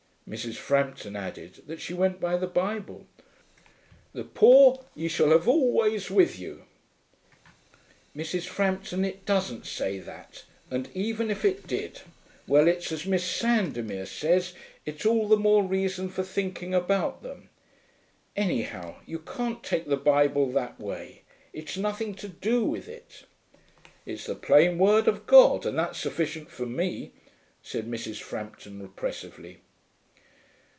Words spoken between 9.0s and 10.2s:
it doesn't say